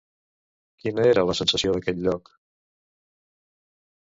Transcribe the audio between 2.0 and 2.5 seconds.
lloc?